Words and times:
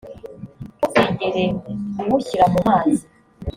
ntuzigere 0.81 1.43
uwushyira 2.01 2.45
mu 2.53 2.59
mazi 2.67 3.03